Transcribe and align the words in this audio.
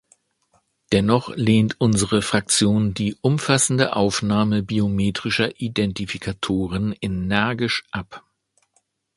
Dennoch 0.91 1.29
lehnt 1.35 1.79
unsere 1.79 2.23
Fraktion 2.23 2.95
die 2.95 3.15
umfassende 3.21 3.95
Aufnahme 3.95 4.63
biometrischer 4.63 5.59
Identifikatoren 5.61 6.95
energisch 7.01 7.83
ab. 7.91 8.23